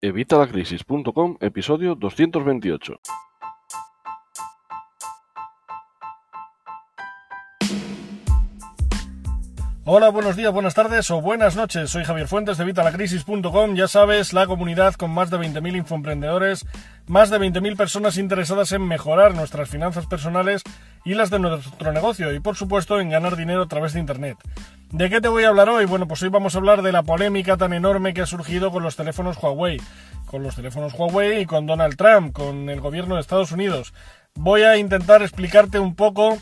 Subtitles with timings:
[0.00, 3.00] Evitalacrisis.com, episodio 228.
[9.84, 11.90] Hola, buenos días, buenas tardes o buenas noches.
[11.90, 13.74] Soy Javier Fuentes de Vitalacrisis.com.
[13.74, 16.64] Ya sabes, la comunidad con más de 20.000 infoemprendedores,
[17.08, 20.62] más de 20.000 personas interesadas en mejorar nuestras finanzas personales
[21.04, 24.36] y las de nuestro negocio y, por supuesto, en ganar dinero a través de Internet.
[24.90, 25.84] ¿De qué te voy a hablar hoy?
[25.84, 28.82] Bueno, pues hoy vamos a hablar de la polémica tan enorme que ha surgido con
[28.82, 29.78] los teléfonos Huawei.
[30.24, 33.92] Con los teléfonos Huawei y con Donald Trump, con el gobierno de Estados Unidos.
[34.34, 36.38] Voy a intentar explicarte un poco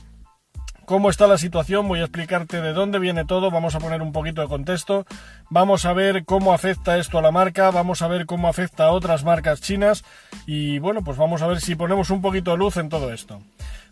[0.85, 4.13] cómo está la situación, voy a explicarte de dónde viene todo, vamos a poner un
[4.13, 5.05] poquito de contexto,
[5.51, 8.91] vamos a ver cómo afecta esto a la marca, vamos a ver cómo afecta a
[8.93, 10.05] otras marcas chinas
[10.47, 13.41] y bueno, pues vamos a ver si ponemos un poquito de luz en todo esto.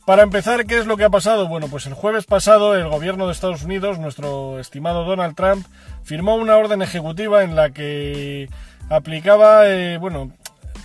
[0.06, 1.48] Para empezar, ¿qué es lo que ha pasado?
[1.48, 5.66] Bueno, pues el jueves pasado el gobierno de Estados Unidos, nuestro estimado Donald Trump,
[6.02, 8.50] firmó una orden ejecutiva en la que
[8.90, 10.30] aplicaba, eh, bueno,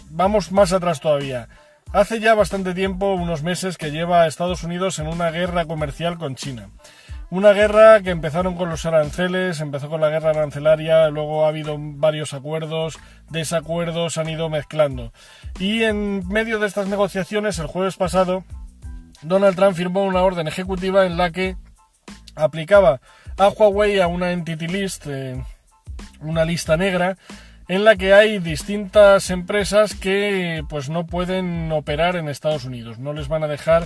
[0.10, 1.50] vamos más atrás todavía
[1.92, 6.20] Hace ya bastante tiempo, unos meses, que lleva a Estados Unidos en una guerra comercial
[6.20, 6.70] con China.
[7.32, 11.78] Una guerra que empezaron con los aranceles, empezó con la guerra arancelaria, luego ha habido
[11.80, 13.00] varios acuerdos,
[13.32, 15.14] desacuerdos, han ido mezclando.
[15.60, 18.44] Y en medio de estas negociaciones, el jueves pasado,
[19.22, 21.56] Donald Trump firmó una orden ejecutiva en la que
[22.36, 23.02] aplicaba
[23.38, 25.44] a Huawei a una entity list, eh,
[26.22, 27.18] una lista negra,
[27.68, 33.14] en la que hay distintas empresas que pues no pueden operar en Estados Unidos, no
[33.14, 33.86] les van a dejar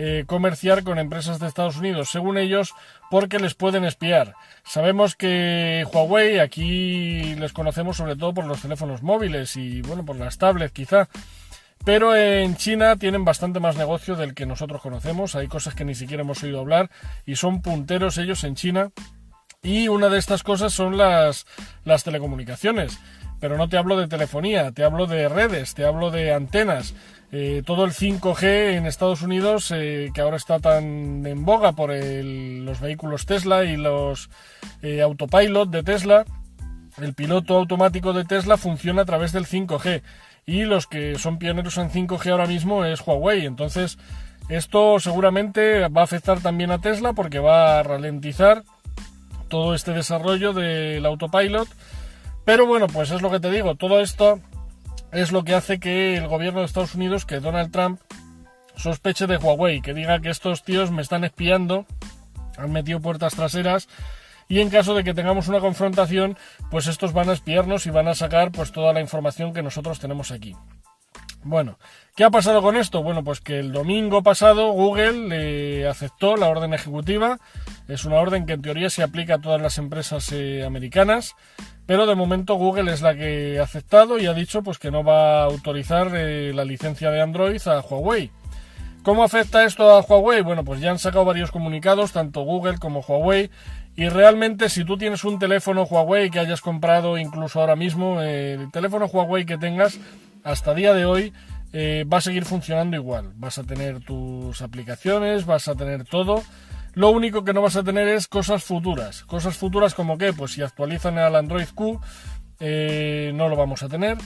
[0.00, 2.72] eh, comerciar con empresas de Estados Unidos, según ellos,
[3.10, 4.34] porque les pueden espiar.
[4.64, 10.14] Sabemos que Huawei aquí les conocemos sobre todo por los teléfonos móviles y bueno, por
[10.14, 11.08] las tablets quizá.
[11.88, 15.34] Pero en China tienen bastante más negocio del que nosotros conocemos.
[15.34, 16.90] Hay cosas que ni siquiera hemos oído hablar
[17.24, 18.90] y son punteros ellos en China.
[19.62, 21.46] Y una de estas cosas son las,
[21.86, 22.98] las telecomunicaciones
[23.40, 26.92] pero no te hablo de telefonía, te hablo de redes, te hablo de antenas.
[27.30, 31.90] Eh, todo el 5G en Estados Unidos, eh, que ahora está tan en boga por
[31.90, 34.28] los vehículos Tesla y los
[34.82, 36.24] eh, autopilot de Tesla,
[37.00, 40.02] el piloto automático de Tesla funciona a través del 5G.
[40.48, 43.46] Y los que son pioneros en 5G ahora mismo es Huawei.
[43.46, 43.98] Entonces,
[44.48, 48.64] esto seguramente va a afectar también a Tesla porque va a ralentizar
[49.48, 51.68] todo este desarrollo del autopilot
[52.48, 54.40] pero bueno, pues es lo que te digo, todo esto
[55.12, 58.00] es lo que hace que el gobierno de Estados Unidos, que Donald Trump,
[58.74, 61.84] sospeche de Huawei, que diga que estos tíos me están espiando,
[62.56, 63.86] han metido puertas traseras
[64.48, 66.36] y en caso de que tengamos una confrontación,
[66.70, 70.00] pues estos van a espiarnos y van a sacar pues toda la información que nosotros
[70.00, 70.54] tenemos aquí.
[71.44, 71.78] Bueno,
[72.16, 73.02] ¿qué ha pasado con esto?
[73.02, 77.38] Bueno, pues que el domingo pasado Google eh, aceptó la orden ejecutiva.
[77.86, 81.36] Es una orden que en teoría se aplica a todas las empresas eh, americanas.
[81.86, 85.04] Pero de momento Google es la que ha aceptado y ha dicho pues que no
[85.04, 88.30] va a autorizar eh, la licencia de Android a Huawei.
[89.02, 90.42] ¿Cómo afecta esto a Huawei?
[90.42, 93.50] Bueno, pues ya han sacado varios comunicados, tanto Google como Huawei,
[93.98, 98.52] y realmente si tú tienes un teléfono Huawei que hayas comprado incluso ahora mismo, eh,
[98.52, 99.98] el teléfono Huawei que tengas,
[100.44, 101.32] hasta día de hoy
[101.72, 103.32] eh, va a seguir funcionando igual.
[103.34, 106.44] Vas a tener tus aplicaciones, vas a tener todo.
[106.94, 109.24] Lo único que no vas a tener es cosas futuras.
[109.24, 112.00] Cosas futuras como que, pues si actualizan al Android Q,
[112.60, 114.16] eh, no lo vamos a tener.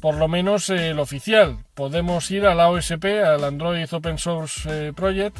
[0.00, 1.64] Por lo menos el oficial.
[1.74, 5.36] Podemos ir a la OSP, al Android Open Source Project,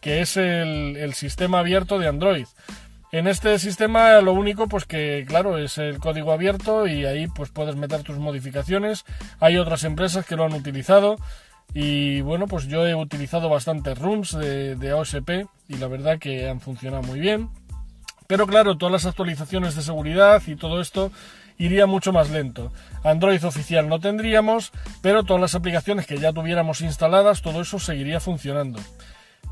[0.00, 2.46] que es el sistema abierto de Android.
[3.14, 7.48] En este sistema lo único pues que claro es el código abierto y ahí pues
[7.48, 9.04] puedes meter tus modificaciones.
[9.38, 11.18] Hay otras empresas que lo han utilizado
[11.72, 16.48] y bueno, pues yo he utilizado bastantes rooms de, de OSP y la verdad que
[16.48, 17.50] han funcionado muy bien.
[18.26, 21.12] Pero claro, todas las actualizaciones de seguridad y todo esto
[21.56, 22.72] iría mucho más lento.
[23.04, 24.72] Android oficial no tendríamos,
[25.02, 28.80] pero todas las aplicaciones que ya tuviéramos instaladas, todo eso seguiría funcionando.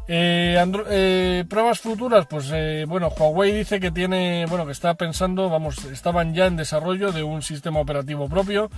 [0.08, 0.56] Eh,
[0.90, 5.84] eh, pruebas futuras, pues eh, bueno, Huawei dice que tiene, bueno, que está pensando, vamos,
[5.84, 8.68] estaban ya en desarrollo de un sistema operativo propio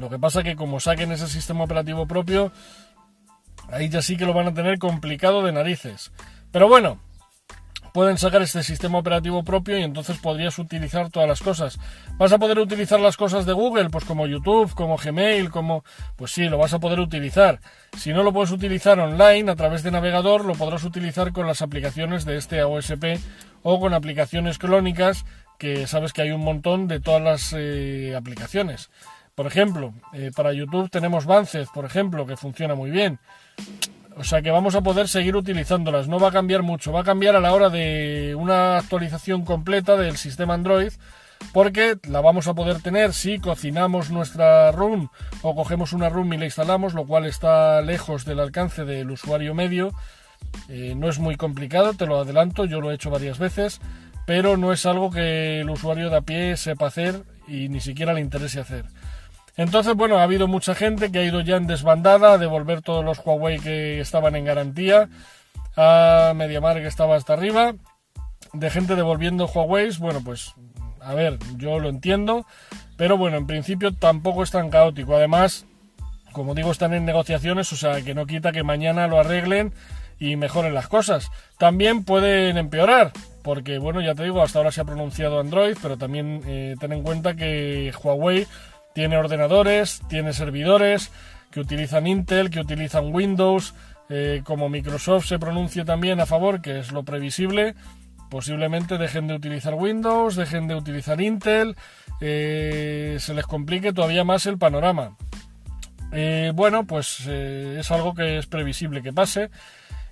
[0.00, 2.52] lo que pasa que como saquen ese sistema operativo propio,
[3.70, 6.12] ahí ya sí que lo van a tener complicado de narices.
[6.52, 6.98] Pero bueno,
[7.92, 11.78] pueden sacar este sistema operativo propio y entonces podrías utilizar todas las cosas.
[12.16, 13.90] ¿Vas a poder utilizar las cosas de Google?
[13.90, 15.84] Pues como YouTube, como Gmail, como...
[16.16, 17.60] Pues sí, lo vas a poder utilizar.
[17.96, 21.62] Si no lo puedes utilizar online a través de navegador, lo podrás utilizar con las
[21.62, 23.20] aplicaciones de este OSP
[23.62, 25.24] o con aplicaciones clónicas,
[25.58, 28.90] que sabes que hay un montón de todas las eh, aplicaciones.
[29.34, 33.18] Por ejemplo, eh, para YouTube tenemos Banzed, por ejemplo, que funciona muy bien.
[34.20, 36.06] O sea que vamos a poder seguir utilizándolas.
[36.06, 36.92] No va a cambiar mucho.
[36.92, 40.92] Va a cambiar a la hora de una actualización completa del sistema Android.
[41.54, 45.08] porque la vamos a poder tener si cocinamos nuestra room
[45.40, 49.54] o cogemos una room y la instalamos, lo cual está lejos del alcance del usuario
[49.54, 49.90] medio.
[50.68, 53.80] Eh, no es muy complicado, te lo adelanto, yo lo he hecho varias veces,
[54.26, 58.12] pero no es algo que el usuario de a pie sepa hacer y ni siquiera
[58.12, 58.84] le interese hacer.
[59.60, 63.04] Entonces, bueno, ha habido mucha gente que ha ido ya en desbandada a devolver todos
[63.04, 65.10] los Huawei que estaban en garantía
[65.76, 67.74] a MediaMar que estaba hasta arriba,
[68.54, 69.90] de gente devolviendo Huawei.
[69.98, 70.54] Bueno, pues
[71.02, 72.46] a ver, yo lo entiendo,
[72.96, 75.14] pero bueno, en principio tampoco es tan caótico.
[75.14, 75.66] Además,
[76.32, 79.74] como digo, están en negociaciones, o sea, que no quita que mañana lo arreglen
[80.18, 81.30] y mejoren las cosas.
[81.58, 83.12] También pueden empeorar,
[83.42, 86.94] porque bueno, ya te digo, hasta ahora se ha pronunciado Android, pero también eh, ten
[86.94, 88.46] en cuenta que Huawei
[88.94, 91.10] tiene ordenadores, tiene servidores
[91.50, 93.74] que utilizan Intel, que utilizan Windows,
[94.08, 97.74] eh, como Microsoft se pronuncie también a favor, que es lo previsible,
[98.28, 101.76] posiblemente dejen de utilizar Windows, dejen de utilizar Intel,
[102.20, 105.16] eh, se les complique todavía más el panorama.
[106.12, 109.50] Eh, bueno, pues es algo que es previsible que pase.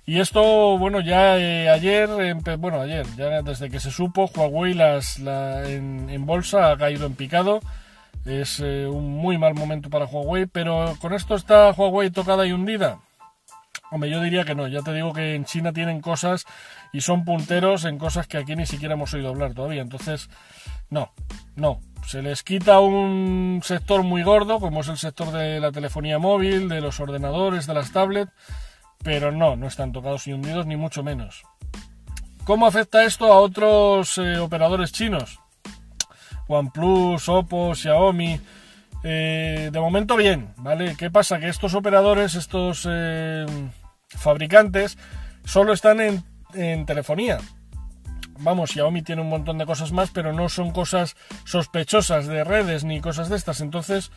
[0.05, 2.09] Y esto, bueno, ya ayer,
[2.57, 7.15] bueno, ayer, ya desde que se supo, Huawei las, en, en bolsa ha caído en
[7.15, 7.59] picado.
[8.25, 12.51] Es eh, un muy mal momento para Huawei, pero con esto está Huawei tocada y
[12.51, 12.99] hundida.
[13.91, 14.67] Hombre, yo diría que no.
[14.67, 16.45] Ya te digo que en China tienen cosas
[16.93, 19.81] y son punteros en cosas que aquí ni siquiera hemos oído hablar todavía.
[19.81, 20.29] Entonces,
[20.89, 21.11] no,
[21.55, 21.81] no.
[22.05, 26.69] Se les quita un sector muy gordo, como es el sector de la telefonía móvil,
[26.69, 28.31] de los ordenadores, de las tablets,
[29.03, 31.43] pero no, no están tocados y hundidos, ni mucho menos.
[32.45, 35.39] ¿Cómo afecta esto a otros eh, operadores chinos?
[36.49, 38.39] OnePlus, Oppo, Xiaomi.
[39.03, 40.95] Eh, de momento bien, ¿vale?
[40.97, 41.39] ¿Qué pasa?
[41.39, 43.45] Que estos operadores, estos eh,
[44.09, 44.97] fabricantes,
[45.45, 47.37] solo están en, telefonía.
[48.39, 51.15] Vamos, Xiaomi tiene un montón de cosas más, pero no son cosas
[51.45, 53.61] sospechosas de redes ni cosas de estas.
[53.61, 54.11] Entonces,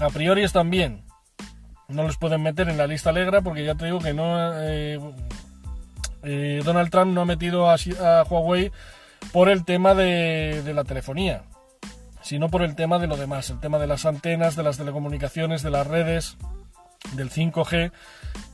[0.00, 1.04] a priori están bien.
[1.88, 4.52] No los pueden meter en la lista negra porque ya te digo que no.
[4.62, 4.98] Eh,
[6.64, 7.76] Donald Trump no ha metido a
[8.24, 8.72] Huawei
[9.32, 11.42] por el tema de, la telefonía,
[12.22, 15.62] sino por el tema de lo demás, el tema de las antenas, de las telecomunicaciones,
[15.62, 16.36] de las redes,
[17.14, 17.92] del 5G,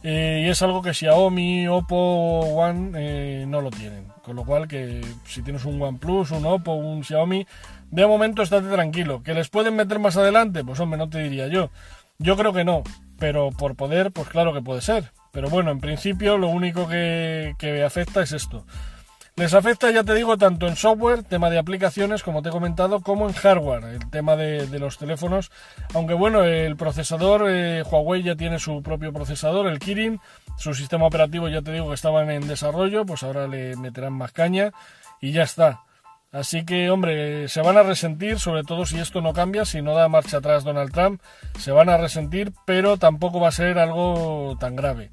[0.03, 4.07] eh, y es algo que Xiaomi, Oppo, One eh, no lo tienen.
[4.23, 7.47] Con lo cual que si tienes un OnePlus, un Oppo, un Xiaomi,
[7.91, 9.23] de momento estate tranquilo.
[9.23, 10.65] ¿Que les pueden meter más adelante?
[10.65, 11.71] Pues hombre, no te diría yo.
[12.19, 12.83] Yo creo que no,
[13.19, 15.13] pero por poder, pues claro que puede ser.
[15.33, 18.67] Pero bueno, en principio lo único que, que afecta es esto.
[19.35, 23.01] Les afecta, ya te digo, tanto en software, tema de aplicaciones, como te he comentado,
[23.01, 25.51] como en hardware, el tema de, los teléfonos.
[25.95, 30.21] Aunque bueno, el procesador, eh, Huawei ya tiene su propio procesador, el Kirin.
[30.59, 34.33] Su sistema operativo, ya te digo, que estaban en desarrollo, pues ahora le meterán más
[34.33, 34.73] caña
[35.19, 35.81] y ya está.
[36.33, 39.95] Así que, hombre, se van a resentir, sobre todo si esto no cambia, si no
[39.95, 41.21] da marcha atrás Donald Trump,
[41.59, 45.11] se van a resentir, pero tampoco va a ser algo tan grave.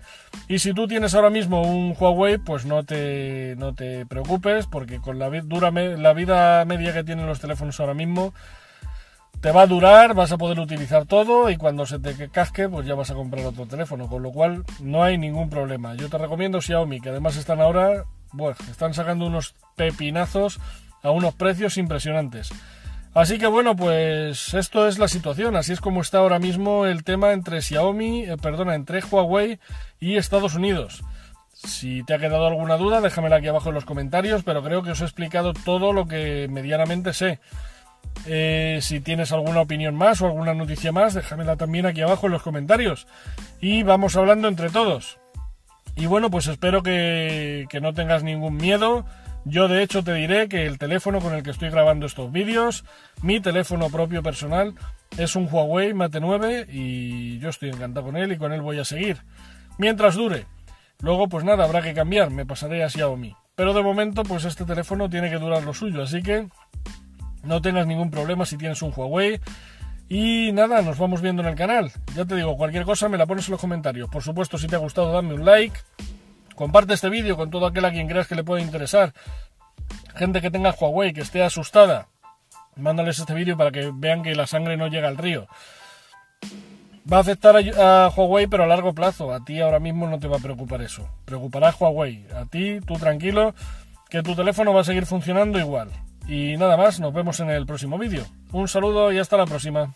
[0.47, 5.01] Y si tú tienes ahora mismo un Huawei, pues no te, no te preocupes, porque
[5.01, 8.33] con la, dura, la vida media que tienen los teléfonos ahora mismo,
[9.41, 12.87] te va a durar, vas a poder utilizar todo y cuando se te casque, pues
[12.87, 15.95] ya vas a comprar otro teléfono, con lo cual no hay ningún problema.
[15.95, 20.61] Yo te recomiendo Xiaomi, que además están ahora, bueno, están sacando unos pepinazos
[21.03, 22.51] a unos precios impresionantes.
[23.13, 27.03] Así que bueno, pues esto es la situación, así es como está ahora mismo el
[27.03, 29.59] tema entre Xiaomi, eh, perdona, entre Huawei
[29.99, 31.03] y Estados Unidos.
[31.53, 34.91] Si te ha quedado alguna duda, déjamela aquí abajo en los comentarios, pero creo que
[34.91, 37.39] os he explicado todo lo que medianamente sé.
[38.25, 42.33] Eh, si tienes alguna opinión más o alguna noticia más, déjamela también aquí abajo en
[42.33, 43.07] los comentarios.
[43.59, 45.19] Y vamos hablando entre todos.
[45.95, 49.05] Y bueno, pues espero que, que no tengas ningún miedo
[49.45, 52.85] yo de hecho te diré que el teléfono con el que estoy grabando estos vídeos,
[53.21, 54.75] mi teléfono propio personal,
[55.17, 58.79] es un Huawei Mate 9 y yo estoy encantado con él y con él voy
[58.79, 59.21] a seguir.
[59.77, 60.45] Mientras dure.
[61.01, 63.35] Luego pues nada, habrá que cambiar, me pasaré a Xiaomi.
[63.55, 66.47] Pero de momento pues este teléfono tiene que durar lo suyo, así que
[67.43, 69.39] no tengas ningún problema si tienes un Huawei.
[70.09, 71.91] Y nada, nos vamos viendo en el canal.
[72.15, 74.09] Ya te digo, cualquier cosa me la pones en los comentarios.
[74.09, 75.77] Por supuesto, si te ha gustado, dame un like.
[76.59, 79.13] Comparte este vídeo con todo aquel a quien creas que le puede interesar.
[80.15, 82.09] Gente que tenga Huawei, que esté asustada.
[82.75, 85.47] Mándales este vídeo para que vean que la sangre no llega al río.
[87.09, 89.31] Va a afectar a, Huawei, pero a largo plazo.
[89.33, 91.07] A ti ahora mismo no te va a preocupar eso.
[91.23, 92.25] Preocupará a Huawei.
[92.35, 93.55] A ti, tú tranquilo,
[94.09, 95.87] que tu teléfono va a seguir funcionando igual.
[96.27, 98.25] Y nada más, nos vemos en el próximo vídeo.
[98.51, 99.93] Un saludo y hasta la próxima.